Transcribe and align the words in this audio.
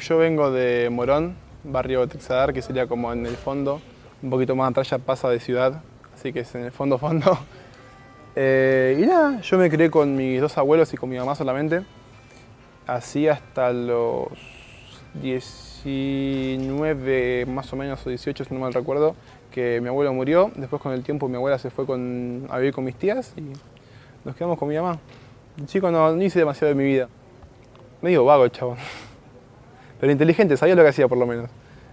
Yo 0.00 0.16
vengo 0.16 0.50
de 0.50 0.88
Morón, 0.90 1.36
barrio 1.62 2.08
Texadar, 2.08 2.54
que 2.54 2.62
sería 2.62 2.86
como 2.86 3.12
en 3.12 3.26
el 3.26 3.36
fondo, 3.36 3.82
un 4.22 4.30
poquito 4.30 4.56
más 4.56 4.70
atrás 4.70 4.88
ya 4.88 4.96
pasa 4.96 5.28
de 5.28 5.40
ciudad, 5.40 5.82
así 6.14 6.32
que 6.32 6.40
es 6.40 6.54
en 6.54 6.64
el 6.64 6.72
fondo 6.72 6.96
fondo. 6.98 7.38
Eh, 8.36 8.96
y 9.02 9.06
nada, 9.06 9.40
yo 9.40 9.58
me 9.58 9.68
crié 9.68 9.90
con 9.90 10.14
mis 10.14 10.40
dos 10.40 10.56
abuelos 10.56 10.94
y 10.94 10.96
con 10.96 11.10
mi 11.10 11.18
mamá 11.18 11.34
solamente, 11.34 11.82
así 12.86 13.26
hasta 13.26 13.72
los 13.72 14.28
19 15.20 17.46
más 17.46 17.72
o 17.72 17.76
menos, 17.76 18.06
o 18.06 18.08
18 18.08 18.44
si 18.44 18.54
no 18.54 18.60
mal 18.60 18.72
recuerdo, 18.72 19.16
que 19.50 19.80
mi 19.80 19.88
abuelo 19.88 20.14
murió. 20.14 20.52
Después 20.54 20.80
con 20.80 20.92
el 20.92 21.02
tiempo 21.02 21.28
mi 21.28 21.34
abuela 21.34 21.58
se 21.58 21.70
fue 21.70 21.86
con, 21.86 22.46
a 22.50 22.58
vivir 22.58 22.72
con 22.72 22.84
mis 22.84 22.94
tías 22.94 23.34
y 23.36 23.42
nos 24.24 24.36
quedamos 24.36 24.60
con 24.60 24.68
mi 24.68 24.76
mamá. 24.76 25.00
El 25.58 25.66
chico 25.66 25.90
no, 25.90 26.22
hice 26.22 26.38
demasiado 26.38 26.68
de 26.68 26.76
mi 26.76 26.84
vida. 26.84 27.08
Medio 28.00 28.24
vago, 28.24 28.46
chavo. 28.46 28.76
Pero 30.00 30.12
inteligente, 30.12 30.56
sabía 30.56 30.74
lo 30.74 30.82
que 30.82 30.88
hacía 30.88 31.06
por 31.06 31.18
lo 31.18 31.26
menos. 31.26 31.50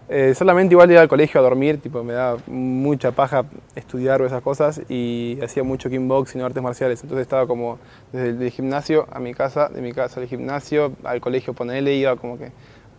Eh, 0.10 0.34
solamente 0.36 0.74
igual 0.74 0.90
iba 0.90 1.02
al 1.02 1.10
colegio 1.10 1.42
a 1.42 1.44
dormir, 1.44 1.82
tipo, 1.82 2.02
me 2.02 2.14
da 2.14 2.38
mucha 2.48 3.12
paja 3.12 3.44
estudiar 3.76 4.22
o 4.22 4.26
esas 4.26 4.42
cosas 4.42 4.82
y 4.88 5.38
hacía 5.44 5.64
mucho 5.64 5.90
kickboxing 5.90 6.42
o 6.42 6.46
artes 6.46 6.64
marciales. 6.64 7.04
Entonces 7.04 7.24
estaba 7.24 7.46
como 7.46 7.78
desde 8.14 8.46
el 8.46 8.52
gimnasio 8.52 9.06
a 9.12 9.20
mi 9.20 9.34
casa, 9.34 9.68
de 9.68 9.82
mi 9.82 9.92
casa 9.92 10.22
al 10.22 10.28
gimnasio, 10.28 10.94
al 11.04 11.20
colegio 11.20 11.54
ponele, 11.54 11.94
iba 11.96 12.16
como 12.16 12.38
que 12.38 12.52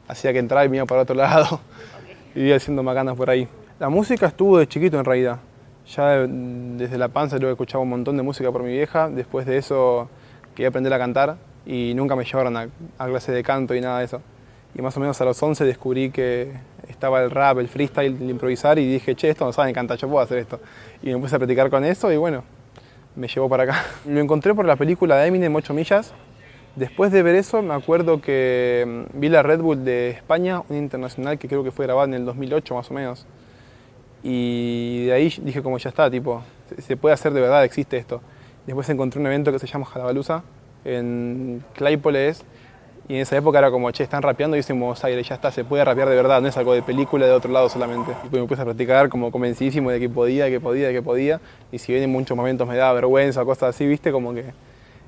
hacía 0.06 0.34
que 0.34 0.38
entraba 0.38 0.66
y 0.66 0.68
me 0.68 0.76
iba 0.76 0.86
para 0.86 1.02
otro 1.02 1.14
lado. 1.16 1.60
y 2.34 2.42
iba 2.42 2.56
haciendo 2.56 2.82
macanas 2.82 3.16
por 3.16 3.30
ahí. 3.30 3.48
La 3.78 3.88
música 3.88 4.26
estuvo 4.26 4.58
de 4.58 4.66
chiquito 4.68 4.98
en 4.98 5.06
realidad. 5.06 5.38
Ya 5.86 6.26
desde 6.26 6.98
la 6.98 7.08
panza 7.08 7.38
luego 7.38 7.52
escuchaba 7.52 7.82
un 7.82 7.88
montón 7.88 8.18
de 8.18 8.22
música 8.22 8.52
por 8.52 8.62
mi 8.62 8.72
vieja. 8.72 9.08
Después 9.08 9.46
de 9.46 9.56
eso 9.56 10.10
quería 10.54 10.68
aprender 10.68 10.92
a 10.92 10.98
cantar 10.98 11.36
y 11.64 11.94
nunca 11.94 12.14
me 12.14 12.24
llevaron 12.24 12.54
a, 12.58 12.68
a 12.98 13.06
de 13.06 13.42
canto 13.42 13.74
y 13.74 13.80
nada 13.80 14.00
de 14.00 14.04
eso. 14.04 14.20
Más 14.82 14.96
o 14.96 15.00
menos 15.00 15.20
a 15.20 15.24
los 15.24 15.42
11 15.42 15.64
descubrí 15.64 16.10
que 16.10 16.52
estaba 16.88 17.22
el 17.22 17.30
rap, 17.30 17.58
el 17.58 17.68
freestyle, 17.68 18.16
el 18.20 18.30
improvisar 18.30 18.78
y 18.78 18.86
dije, 18.86 19.14
che, 19.16 19.28
esto 19.28 19.44
no 19.44 19.52
saben 19.52 19.74
cantar, 19.74 19.98
yo 19.98 20.08
puedo 20.08 20.22
hacer 20.22 20.38
esto. 20.38 20.60
Y 21.02 21.12
me 21.12 21.18
puse 21.18 21.34
a 21.34 21.38
practicar 21.38 21.68
con 21.68 21.84
eso 21.84 22.12
y 22.12 22.16
bueno, 22.16 22.44
me 23.16 23.26
llevó 23.26 23.48
para 23.48 23.64
acá. 23.64 23.84
Lo 24.06 24.20
encontré 24.20 24.54
por 24.54 24.64
la 24.64 24.76
película 24.76 25.16
de 25.16 25.26
Eminem, 25.26 25.54
8 25.54 25.74
millas. 25.74 26.12
Después 26.76 27.10
de 27.10 27.24
ver 27.24 27.34
eso, 27.34 27.60
me 27.60 27.74
acuerdo 27.74 28.20
que 28.20 29.06
mm, 29.12 29.20
vi 29.20 29.28
la 29.28 29.42
Red 29.42 29.60
Bull 29.60 29.84
de 29.84 30.10
España, 30.10 30.62
un 30.68 30.76
internacional 30.76 31.38
que 31.38 31.48
creo 31.48 31.64
que 31.64 31.72
fue 31.72 31.86
grabado 31.86 32.06
en 32.06 32.14
el 32.14 32.24
2008 32.24 32.74
más 32.74 32.90
o 32.90 32.94
menos. 32.94 33.26
Y 34.22 35.06
de 35.06 35.12
ahí 35.12 35.34
dije 35.42 35.62
como 35.62 35.78
ya 35.78 35.90
está, 35.90 36.10
tipo, 36.10 36.42
se 36.78 36.96
puede 36.96 37.14
hacer 37.14 37.32
de 37.32 37.40
verdad, 37.40 37.64
existe 37.64 37.96
esto. 37.96 38.20
Después 38.66 38.88
encontré 38.90 39.20
un 39.20 39.26
evento 39.26 39.50
que 39.50 39.58
se 39.58 39.66
llama 39.66 39.86
Jalabalusa, 39.86 40.42
en 40.84 41.64
Claypole 41.74 42.28
es, 42.28 42.44
y 43.08 43.14
en 43.14 43.20
esa 43.22 43.38
época 43.38 43.58
era 43.58 43.70
como, 43.70 43.90
che, 43.90 44.04
están 44.04 44.20
rapeando 44.20 44.54
y 44.54 44.58
dicen 44.58 44.78
Buenos 44.78 45.02
Aires, 45.02 45.26
ya 45.26 45.36
está, 45.36 45.50
se 45.50 45.64
puede 45.64 45.82
rapear 45.82 46.10
de 46.10 46.14
verdad, 46.14 46.42
no 46.42 46.48
es 46.48 46.56
algo 46.58 46.74
de 46.74 46.82
película 46.82 47.24
de 47.24 47.32
otro 47.32 47.50
lado 47.50 47.70
solamente. 47.70 48.12
Y 48.30 48.36
me 48.36 48.44
puse 48.44 48.60
a 48.60 48.64
practicar 48.66 49.08
como 49.08 49.30
convencidísimo 49.30 49.90
de 49.90 49.98
que 49.98 50.10
podía, 50.10 50.44
de 50.44 50.50
que 50.50 50.60
podía, 50.60 50.88
de 50.88 50.92
que 50.92 51.00
podía. 51.00 51.40
Y 51.72 51.78
si 51.78 51.92
bien 51.92 52.04
en 52.04 52.12
muchos 52.12 52.36
momentos 52.36 52.68
me 52.68 52.76
daba 52.76 52.92
vergüenza 52.92 53.46
cosas 53.46 53.74
así, 53.74 53.86
viste, 53.86 54.12
como 54.12 54.34
que 54.34 54.52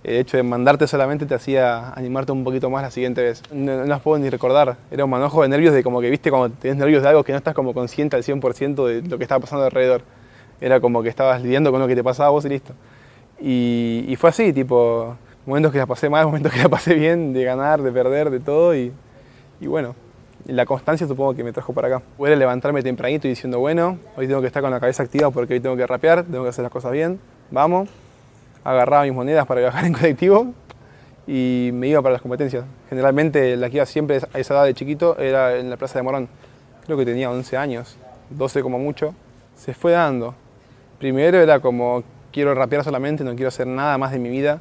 el 0.03 0.17
hecho 0.17 0.39
de 0.39 0.43
mandarte 0.43 0.87
solamente 0.87 1.27
te 1.27 1.35
hacía 1.35 1.91
animarte 1.91 2.33
un 2.33 2.43
poquito 2.43 2.71
más 2.71 2.83
la 2.83 2.91
siguiente 2.91 3.23
vez. 3.23 3.43
No, 3.53 3.77
no 3.77 3.85
las 3.85 4.01
puedo 4.01 4.19
ni 4.19 4.31
recordar, 4.31 4.79
era 4.91 5.05
un 5.05 5.11
manojo 5.11 5.43
de 5.43 5.49
nervios 5.49 5.75
de 5.75 5.83
como 5.83 6.01
que, 6.01 6.09
viste, 6.09 6.31
cuando 6.31 6.57
tienes 6.57 6.79
nervios 6.79 7.03
de 7.03 7.11
algo 7.11 7.23
que 7.23 7.33
no 7.33 7.39
estás 7.39 7.55
como 7.55 7.75
consciente 7.75 8.17
al 8.17 8.23
100% 8.23 8.87
de 8.87 9.03
lo 9.03 9.19
que 9.19 9.25
estaba 9.25 9.41
pasando 9.41 9.67
alrededor. 9.67 10.01
Era 10.59 10.81
como 10.81 11.03
que 11.03 11.11
estabas 11.11 11.43
lidiando 11.43 11.71
con 11.71 11.81
lo 11.81 11.87
que 11.87 11.95
te 11.95 12.03
pasaba 12.03 12.29
a 12.29 12.31
vos 12.31 12.47
y 12.47 12.49
listo. 12.49 12.73
Y, 13.39 14.07
y 14.09 14.17
fue 14.17 14.31
así, 14.31 14.55
tipo, 14.55 15.17
momentos 15.47 15.73
que 15.73 15.79
la 15.79 15.87
pasé 15.87 16.09
mal, 16.09 16.27
momentos 16.27 16.53
que 16.53 16.59
la 16.59 16.69
pasé 16.69 16.95
bien, 16.95 17.33
de 17.33 17.45
ganar, 17.45 17.83
de 17.83 17.93
perder, 17.93 18.31
de 18.31 18.41
todo. 18.41 18.75
Y, 18.75 18.93
y 19.61 19.67
bueno, 19.67 19.95
la 20.47 20.67
constancia 20.67 21.07
supongo 21.07 21.35
que 21.35 21.45
me 21.45 21.53
trajo 21.53 21.73
para 21.73 21.89
acá. 21.89 22.03
Pude 22.17 22.37
levantarme 22.37 22.83
tempranito 22.83 23.27
y 23.27 23.31
diciendo, 23.31 23.59
bueno, 23.59 23.99
hoy 24.17 24.27
tengo 24.27 24.41
que 24.41 24.47
estar 24.47 24.63
con 24.63 24.71
la 24.71 24.81
cabeza 24.81 25.03
activa 25.03 25.31
porque 25.31 25.55
hoy 25.55 25.61
tengo 25.61 25.77
que 25.77 25.87
rapear, 25.87 26.25
tengo 26.25 26.45
que 26.45 26.51
hacer 26.51 26.63
las 26.63 26.73
cosas 26.73 26.93
bien, 26.93 27.21
vamos. 27.51 27.89
Agarraba 28.65 29.05
mis 29.05 29.15
monedas 29.15 29.47
para 29.47 29.61
viajar 29.61 29.85
en 29.87 29.93
colectivo 29.93 30.53
y 31.27 31.71
me 31.73 31.89
iba 31.89 32.03
para 32.03 32.15
las 32.15 32.23
competencias. 32.23 32.65
Generalmente 32.89 33.57
la 33.57 33.71
que 33.71 33.77
iba 33.77 33.87
siempre 33.87 34.21
a 34.33 34.39
esa 34.39 34.55
edad 34.55 34.65
de 34.65 34.75
chiquito 34.75 35.19
era 35.19 35.57
en 35.57 35.71
la 35.71 35.77
Plaza 35.77 35.99
de 35.99 36.03
Morón. 36.03 36.29
Creo 36.85 36.99
que 36.99 37.05
tenía 37.05 37.31
11 37.31 37.57
años, 37.57 37.97
12 38.31 38.63
como 38.63 38.79
mucho. 38.79 39.15
Se 39.57 39.75
fue 39.75 39.93
dando. 39.93 40.35
Primero 40.99 41.39
era 41.39 41.61
como, 41.61 42.03
quiero 42.33 42.55
rapear 42.55 42.85
solamente, 42.85 43.25
no 43.25 43.35
quiero 43.35 43.49
hacer 43.49 43.67
nada 43.67 43.97
más 43.97 44.13
de 44.13 44.19
mi 44.19 44.29
vida 44.29 44.61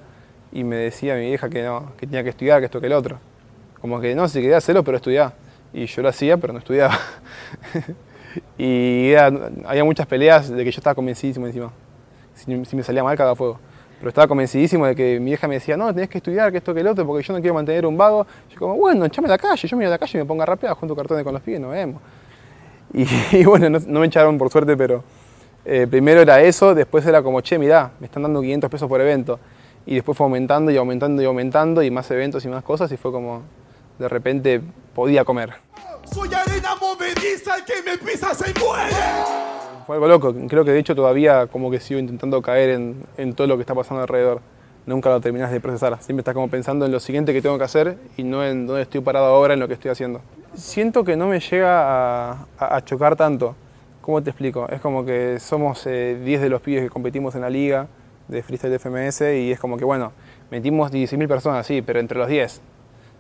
y 0.52 0.64
me 0.64 0.78
decía 0.78 1.16
mi 1.16 1.28
vieja 1.28 1.50
que 1.50 1.64
no, 1.64 1.92
que 1.98 2.08
tenía 2.08 2.24
que 2.24 2.30
estudiar, 2.30 2.60
que 2.60 2.66
esto, 2.66 2.80
que 2.80 2.88
el 2.88 2.94
otro. 2.94 3.20
Como 3.82 4.00
que 4.00 4.16
no, 4.16 4.28
si 4.28 4.42
quería 4.42 4.58
hacerlo, 4.58 4.84
pero 4.84 4.98
estudiar. 4.98 5.34
Y 5.74 5.86
yo 5.86 6.02
lo 6.02 6.10
hacía, 6.10 6.38
pero 6.38 6.54
no 6.54 6.60
estudiaba. 6.60 6.98
y 8.58 9.10
era, 9.12 9.32
había 9.66 9.84
muchas 9.84 10.08
peleas 10.08 10.50
de 10.50 10.64
que 10.64 10.72
yo 10.72 10.80
estaba 10.80 10.96
convencidísimo 10.96 11.46
encima. 11.46 11.72
Si, 12.34 12.66
si 12.66 12.76
me 12.76 12.84
salía 12.84 13.04
mal, 13.04 13.16
cada 13.16 13.36
fuego. 13.36 13.60
Pero 14.00 14.10
estaba 14.10 14.28
convencidísimo 14.28 14.86
de 14.86 14.96
que 14.96 15.20
mi 15.20 15.28
vieja 15.28 15.48
me 15.48 15.56
decía, 15.56 15.78
no, 15.78 15.94
tenés 15.94 16.10
que 16.10 16.18
estudiar, 16.18 16.52
que 16.52 16.58
esto, 16.58 16.74
que 16.74 16.80
el 16.80 16.88
otro, 16.88 17.06
porque 17.06 17.26
yo 17.26 17.34
no 17.34 17.40
quiero 17.40 17.54
mantener 17.54 17.86
un 17.86 17.98
vago. 17.98 18.26
Yo 18.50 18.58
como, 18.58 18.76
bueno, 18.76 19.06
echame 19.06 19.28
a 19.28 19.32
la 19.32 19.38
calle, 19.38 19.68
yo 19.68 19.78
me 19.78 19.84
voy 19.84 19.88
a 19.88 19.92
la 19.92 19.98
calle 19.98 20.18
y 20.18 20.22
me 20.22 20.26
pongo 20.26 20.42
a 20.42 20.46
rapear, 20.46 20.74
junto 20.74 20.96
cartones 20.96 21.24
con 21.24 21.34
los 21.34 21.44
pibes, 21.44 21.60
nos 21.60 21.72
vemos. 21.72 22.02
Y, 22.94 23.06
y 23.38 23.44
bueno, 23.46 23.70
no, 23.70 23.80
no, 23.86 24.00
me 24.00 24.08
echaron 24.08 24.38
por 24.38 24.50
suerte, 24.50 24.76
pero 24.76 25.04
eh, 25.64 25.86
primero 25.88 26.22
era 26.22 26.42
eso, 26.42 26.74
después 26.74 27.06
era 27.06 27.22
como, 27.22 27.42
che, 27.42 27.60
mirá, 27.60 27.92
me 28.00 28.08
están 28.08 28.24
dando 28.24 28.42
500 28.42 28.70
pesos 28.70 28.90
por 28.90 29.00
evento 29.02 29.40
y 29.90 29.96
después 29.96 30.16
fue 30.16 30.26
aumentando 30.26 30.70
y 30.70 30.78
aumentando 30.78 31.20
y 31.20 31.26
aumentando 31.26 31.82
y 31.82 31.90
más 31.90 32.12
eventos 32.12 32.46
y 32.46 32.48
más 32.48 32.64
cosas 32.64 32.92
y 32.92 32.98
fue 32.98 33.12
como 33.12 33.42
de 33.98 34.08
repente 34.08 34.62
podía 34.94 35.26
comer. 35.26 35.54
Soy 36.14 36.30
arena 36.32 36.76
movediza, 36.80 37.56
el 37.56 37.66
que 37.66 37.82
me 37.84 37.98
pisa 37.98 38.36
se 38.36 38.54
muere. 38.60 38.96
Fue 39.88 39.96
algo 39.96 40.08
loco, 40.08 40.36
creo 40.48 40.64
que 40.64 40.74
de 40.74 40.80
hecho 40.80 40.94
todavía 40.94 41.48
como 41.48 41.72
que 41.72 41.80
sigo 41.80 42.00
intentando 42.00 42.40
caer 42.40 42.70
en, 42.70 43.04
en 43.18 43.34
todo 43.34 43.48
lo 43.48 43.56
que 43.56 43.62
está 43.62 43.74
pasando 43.74 44.04
alrededor. 44.04 44.42
Nunca 44.86 45.10
lo 45.10 45.20
terminas 45.22 45.52
de 45.52 45.60
procesar, 45.60 45.98
siempre 46.04 46.22
estás 46.22 46.36
como 46.36 46.50
pensando 46.50 46.86
en 46.86 46.92
lo 46.92 47.00
siguiente 47.00 47.34
que 47.34 47.42
tengo 47.42 47.58
que 47.58 47.64
hacer 47.64 47.98
y 48.16 48.22
no 48.22 48.46
en 48.46 48.68
dónde 48.68 48.84
estoy 48.84 49.02
parado 49.02 49.26
ahora, 49.26 49.56
en 49.56 49.60
lo 49.60 49.68
que 49.68 49.74
estoy 49.74 49.90
haciendo. 49.90 50.22
Siento 50.54 51.04
que 51.04 51.16
no 51.16 51.26
me 51.26 51.40
llega 51.40 52.30
a, 52.30 52.46
a, 52.60 52.76
a 52.76 52.86
chocar 52.86 53.16
tanto. 53.16 53.56
¿Cómo 54.02 54.22
te 54.22 54.30
explico? 54.30 54.70
Es 54.70 54.82
como 54.82 55.04
que 55.04 55.40
somos 55.40 55.84
10 55.84 55.88
eh, 55.96 56.38
de 56.40 56.50
los 56.50 56.62
pibes 56.62 56.84
que 56.84 56.90
competimos 56.92 57.34
en 57.34 57.42
la 57.42 57.50
liga, 57.50 57.88
de 58.30 58.44
freestyle 58.44 58.72
de 58.72 58.80
FMS 58.80 59.22
y 59.22 59.52
es 59.52 59.60
como 59.60 59.76
que, 59.76 59.84
bueno, 59.84 60.14
metimos 60.52 60.92
16.000 60.92 61.28
personas, 61.28 61.66
sí, 61.68 61.82
pero 61.82 62.00
entre 62.00 62.18
los 62.18 62.28
10. 62.28 62.62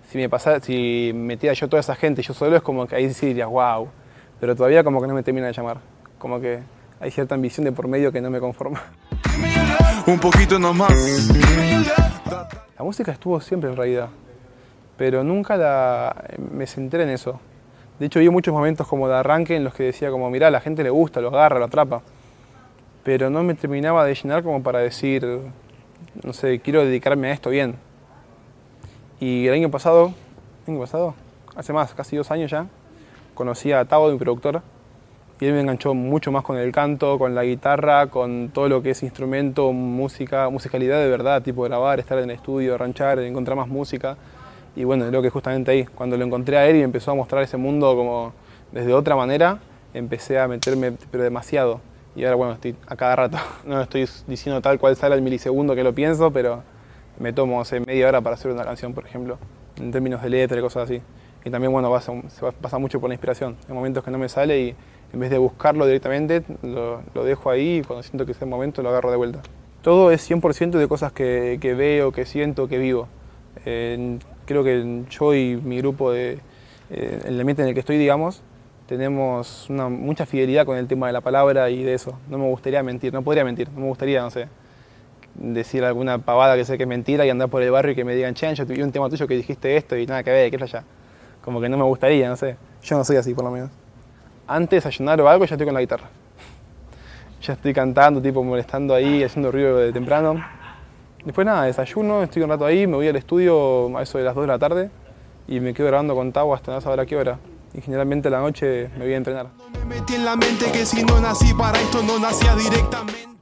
Si 0.09 0.17
me 0.17 0.29
pasara, 0.29 0.59
si 0.59 1.11
metía 1.13 1.51
yo 1.53 1.67
toda 1.67 1.81
esa 1.81 1.95
gente, 1.95 2.21
yo 2.21 2.33
solo 2.33 2.55
es 2.55 2.61
como 2.61 2.87
que 2.87 2.95
ahí 2.95 3.13
sí 3.13 3.27
diría, 3.27 3.47
wow. 3.47 3.89
Pero 4.39 4.55
todavía 4.55 4.83
como 4.83 5.01
que 5.01 5.07
no 5.07 5.13
me 5.13 5.23
termina 5.23 5.47
de 5.47 5.53
llamar. 5.53 5.77
Como 6.17 6.39
que 6.39 6.59
hay 6.99 7.11
cierta 7.11 7.35
ambición 7.35 7.65
de 7.65 7.71
por 7.71 7.87
medio 7.87 8.11
que 8.11 8.21
no 8.21 8.29
me 8.29 8.39
conforma. 8.39 8.81
Un 10.05 10.19
poquito 10.19 10.57
nomás. 10.57 10.93
La 12.77 12.83
música 12.83 13.11
estuvo 13.11 13.41
siempre 13.41 13.69
en 13.69 13.75
realidad, 13.75 14.09
pero 14.95 15.23
nunca 15.23 15.57
la, 15.57 16.15
me 16.51 16.65
centré 16.65 17.03
en 17.03 17.09
eso. 17.09 17.39
De 17.99 18.05
hecho, 18.05 18.19
vi 18.19 18.29
muchos 18.29 18.53
momentos 18.53 18.87
como 18.87 19.09
de 19.09 19.15
arranque 19.15 19.55
en 19.55 19.65
los 19.65 19.73
que 19.73 19.83
decía 19.83 20.09
como, 20.09 20.29
mirá, 20.29 20.47
a 20.47 20.51
la 20.51 20.61
gente 20.61 20.83
le 20.83 20.89
gusta, 20.89 21.19
lo 21.19 21.27
agarra, 21.27 21.59
lo 21.59 21.65
atrapa 21.65 22.01
pero 23.09 23.31
no 23.31 23.41
me 23.41 23.55
terminaba 23.55 24.05
de 24.05 24.13
llenar 24.13 24.43
como 24.43 24.61
para 24.61 24.77
decir, 24.77 25.25
no 26.23 26.31
sé, 26.31 26.59
quiero 26.59 26.85
dedicarme 26.85 27.29
a 27.29 27.31
esto 27.31 27.49
bien. 27.49 27.73
Y 29.19 29.47
el 29.47 29.55
año 29.55 29.71
pasado, 29.71 30.13
año 30.67 30.79
pasado, 30.79 31.15
hace 31.55 31.73
más, 31.73 31.91
casi 31.95 32.17
dos 32.17 32.29
años 32.29 32.51
ya, 32.51 32.67
conocí 33.33 33.71
a 33.71 33.83
Tavo, 33.85 34.11
mi 34.11 34.19
productor, 34.19 34.61
y 35.39 35.45
él 35.47 35.53
me 35.53 35.61
enganchó 35.61 35.95
mucho 35.95 36.31
más 36.31 36.43
con 36.43 36.57
el 36.57 36.71
canto, 36.71 37.17
con 37.17 37.33
la 37.33 37.43
guitarra, 37.43 38.11
con 38.11 38.51
todo 38.53 38.69
lo 38.69 38.83
que 38.83 38.91
es 38.91 39.01
instrumento, 39.01 39.73
música, 39.73 40.47
musicalidad 40.51 40.99
de 40.99 41.09
verdad, 41.09 41.41
tipo 41.41 41.63
grabar, 41.63 41.99
estar 41.99 42.19
en 42.19 42.25
el 42.25 42.35
estudio, 42.35 42.77
ranchar, 42.77 43.17
encontrar 43.17 43.57
más 43.57 43.69
música. 43.69 44.17
Y 44.75 44.83
bueno, 44.83 45.07
creo 45.07 45.23
que 45.23 45.31
justamente 45.31 45.71
ahí, 45.71 45.85
cuando 45.85 46.15
lo 46.15 46.25
encontré 46.25 46.57
a 46.57 46.67
él 46.67 46.75
y 46.75 46.83
empezó 46.83 47.09
a 47.09 47.15
mostrar 47.15 47.41
ese 47.41 47.57
mundo 47.57 47.95
como 47.95 48.33
desde 48.71 48.93
otra 48.93 49.15
manera, 49.15 49.57
empecé 49.95 50.37
a 50.37 50.47
meterme, 50.47 50.91
pero 51.09 51.23
demasiado 51.23 51.88
y 52.15 52.23
ahora 52.23 52.35
bueno, 52.35 52.53
estoy 52.53 52.75
a 52.87 52.95
cada 52.95 53.15
rato. 53.15 53.37
No 53.65 53.81
estoy 53.81 54.07
diciendo 54.27 54.61
tal 54.61 54.79
cual 54.79 54.95
sale 54.95 55.15
al 55.15 55.21
milisegundo 55.21 55.75
que 55.75 55.83
lo 55.83 55.93
pienso, 55.93 56.31
pero 56.31 56.63
me 57.19 57.33
tomo 57.33 57.61
hace 57.61 57.79
media 57.79 58.07
hora 58.07 58.21
para 58.21 58.35
hacer 58.35 58.51
una 58.51 58.63
canción, 58.63 58.93
por 58.93 59.05
ejemplo, 59.05 59.37
en 59.77 59.91
términos 59.91 60.21
de 60.21 60.29
letra 60.29 60.57
y 60.57 60.61
cosas 60.61 60.83
así. 60.83 61.01
Y 61.45 61.49
también, 61.49 61.71
bueno, 61.71 61.89
pasa, 61.89 62.11
pasa 62.61 62.77
mucho 62.79 62.99
por 62.99 63.09
la 63.09 63.13
inspiración. 63.13 63.55
Hay 63.67 63.73
momentos 63.73 64.03
que 64.03 64.11
no 64.11 64.17
me 64.17 64.27
sale 64.27 64.59
y 64.59 64.75
en 65.13 65.19
vez 65.19 65.29
de 65.29 65.37
buscarlo 65.37 65.85
directamente, 65.85 66.43
lo, 66.61 67.01
lo 67.13 67.23
dejo 67.23 67.49
ahí 67.49 67.77
y 67.77 67.81
cuando 67.81 68.03
siento 68.03 68.25
que 68.25 68.33
es 68.33 68.41
el 68.41 68.47
momento 68.47 68.81
lo 68.81 68.89
agarro 68.89 69.11
de 69.11 69.17
vuelta. 69.17 69.41
Todo 69.81 70.11
es 70.11 70.29
100% 70.29 70.71
de 70.71 70.87
cosas 70.87 71.13
que, 71.13 71.57
que, 71.61 71.73
veo, 71.73 72.11
que 72.11 72.25
siento, 72.25 72.67
que 72.67 72.77
vivo. 72.77 73.07
Eh, 73.65 74.19
creo 74.45 74.63
que 74.63 75.03
yo 75.09 75.33
y 75.33 75.55
mi 75.55 75.77
grupo, 75.77 76.11
de, 76.11 76.39
eh, 76.89 77.19
el 77.25 77.39
ambiente 77.39 77.61
en 77.61 77.69
el 77.69 77.73
que 77.73 77.79
estoy, 77.79 77.97
digamos, 77.97 78.41
tenemos 78.89 79.67
mucha 79.69 80.25
fidelidad 80.25 80.65
con 80.65 80.75
el 80.75 80.87
tema 80.87 81.05
de 81.05 81.13
la 81.13 81.21
palabra 81.21 81.69
y 81.69 81.83
de 81.83 81.93
eso. 81.93 82.17
No 82.27 82.39
me 82.39 82.47
gustaría 82.47 82.81
mentir, 82.81 83.13
no 83.13 83.21
podría 83.21 83.45
mentir, 83.45 83.69
no 83.69 83.81
me 83.81 83.87
gustaría, 83.87 84.19
no 84.19 84.31
sé, 84.31 84.47
decir 85.35 85.83
alguna 85.85 86.17
pavada 86.17 86.55
que 86.55 86.65
sé 86.65 86.75
que 86.75 86.83
es 86.83 86.89
mentira 86.89 87.23
y 87.23 87.29
andar 87.29 87.49
por 87.49 87.61
el 87.61 87.69
barrio 87.69 87.91
y 87.91 87.95
que 87.95 88.03
me 88.03 88.15
digan, 88.15 88.33
che, 88.33 88.53
yo 88.55 88.65
tuve 88.65 88.83
un 88.83 88.91
tema 88.91 89.07
tuyo 89.07 89.27
que 89.27 89.35
dijiste 89.35 89.77
esto 89.77 89.95
y 89.95 90.07
nada 90.07 90.23
que 90.23 90.31
ver, 90.31 90.49
¿qué 90.49 90.55
es 90.55 90.63
allá? 90.63 90.83
como 91.45 91.61
que 91.61 91.69
no 91.69 91.77
me 91.77 91.83
gustaría, 91.83 92.27
no 92.27 92.35
sé. 92.35 92.57
Yo 92.81 92.97
no 92.97 93.03
soy 93.03 93.17
así 93.17 93.33
por 93.35 93.43
lo 93.43 93.51
menos. 93.51 93.69
Antes 94.47 94.71
de 94.71 94.77
desayunar 94.77 95.21
o 95.21 95.29
algo 95.29 95.45
ya 95.45 95.53
estoy 95.53 95.65
con 95.65 95.75
la 95.75 95.81
guitarra. 95.81 96.09
Ya 97.43 97.53
estoy 97.53 97.73
cantando, 97.73 98.19
tipo 98.21 98.43
molestando 98.43 98.95
ahí, 98.95 99.23
haciendo 99.23 99.51
ruido 99.51 99.77
de 99.77 99.93
temprano. 99.93 100.43
Después 101.23 101.45
nada, 101.45 101.65
desayuno, 101.65 102.23
estoy 102.23 102.41
un 102.41 102.49
rato 102.49 102.65
ahí, 102.65 102.87
me 102.87 102.95
voy 102.95 103.07
al 103.07 103.15
estudio 103.15 103.95
a 103.97 104.01
eso 104.01 104.17
de 104.17 104.23
las 104.23 104.33
2 104.33 104.43
de 104.43 104.47
la 104.47 104.57
tarde 104.59 104.89
y 105.47 105.59
me 105.59 105.73
quedo 105.73 105.87
grabando 105.87 106.15
con 106.15 106.31
Tau 106.31 106.53
hasta 106.53 106.73
no 106.73 106.81
saber 106.81 106.99
a 106.99 107.05
qué 107.05 107.15
hora. 107.15 107.37
Y 107.79 107.81
generalmente 107.81 108.27
a 108.27 108.31
la 108.31 108.41
noche 108.41 108.89
me 108.97 109.05
voy 109.05 109.13
a 109.13 109.17
entrenar. 109.17 109.47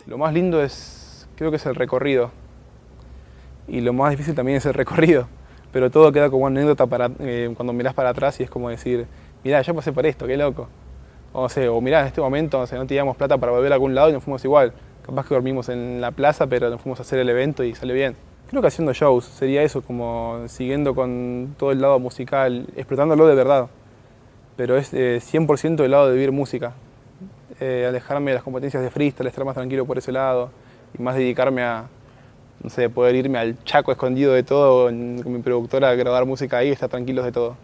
Lo 0.05 0.19
más 0.19 0.31
lindo 0.31 0.61
es, 0.61 1.27
creo 1.35 1.49
que 1.49 1.57
es 1.57 1.65
el 1.65 1.73
recorrido. 1.73 2.29
Y 3.67 3.81
lo 3.81 3.93
más 3.93 4.11
difícil 4.11 4.35
también 4.35 4.59
es 4.59 4.65
el 4.67 4.75
recorrido. 4.75 5.27
Pero 5.71 5.89
todo 5.89 6.11
queda 6.11 6.29
como 6.29 6.45
anécdota 6.45 6.85
para, 6.85 7.09
eh, 7.19 7.51
cuando 7.55 7.73
mirás 7.73 7.95
para 7.95 8.09
atrás 8.09 8.39
y 8.39 8.43
es 8.43 8.49
como 8.51 8.69
decir, 8.69 9.07
mirá, 9.43 9.59
ya 9.63 9.73
pasé 9.73 9.91
por 9.91 10.05
esto, 10.05 10.27
qué 10.27 10.37
loco. 10.37 10.69
O, 11.33 11.49
sé, 11.49 11.67
o 11.67 11.81
mirá, 11.81 12.01
en 12.01 12.07
este 12.07 12.21
momento 12.21 12.59
no, 12.59 12.67
sé, 12.67 12.75
no 12.75 12.85
teníamos 12.85 13.17
plata 13.17 13.39
para 13.39 13.51
volver 13.51 13.71
a 13.71 13.75
algún 13.75 13.95
lado 13.95 14.09
y 14.09 14.13
nos 14.13 14.23
fuimos 14.23 14.45
igual. 14.45 14.71
Capaz 15.03 15.27
que 15.27 15.33
dormimos 15.33 15.67
en 15.69 15.99
la 15.99 16.11
plaza, 16.11 16.45
pero 16.45 16.69
nos 16.69 16.79
fuimos 16.79 16.99
a 16.99 17.01
hacer 17.01 17.17
el 17.17 17.29
evento 17.29 17.63
y 17.63 17.73
salió 17.73 17.95
bien. 17.95 18.15
Creo 18.49 18.61
que 18.61 18.67
haciendo 18.67 18.93
shows 18.93 19.25
sería 19.25 19.63
eso, 19.63 19.81
como 19.81 20.43
siguiendo 20.45 20.93
con 20.93 21.55
todo 21.57 21.71
el 21.71 21.81
lado 21.81 21.97
musical, 21.97 22.67
explotándolo 22.75 23.25
de 23.25 23.33
verdad. 23.33 23.69
Pero 24.57 24.75
es 24.75 24.93
eh, 24.93 25.19
100% 25.21 25.83
el 25.85 25.91
lado 25.91 26.07
de 26.07 26.15
vivir 26.15 26.31
música. 26.31 26.73
Eh, 27.59 27.85
alejarme 27.87 28.31
de 28.31 28.35
las 28.35 28.43
competencias 28.43 28.83
de 28.83 28.89
freestyle, 28.89 29.27
estar 29.27 29.45
más 29.45 29.55
tranquilo 29.55 29.85
por 29.85 29.97
ese 29.97 30.11
lado 30.11 30.49
y 30.97 31.01
más 31.01 31.15
dedicarme 31.15 31.63
a, 31.63 31.85
no 32.61 32.69
sé, 32.69 32.89
poder 32.89 33.15
irme 33.15 33.37
al 33.39 33.63
chaco 33.63 33.91
escondido 33.91 34.33
de 34.33 34.43
todo 34.43 34.85
con 34.85 35.31
mi 35.31 35.39
productora 35.39 35.95
grabar 35.95 36.25
música 36.25 36.57
ahí 36.57 36.69
y 36.69 36.71
estar 36.71 36.89
tranquilos 36.89 37.23
de 37.23 37.31
todo. 37.31 37.55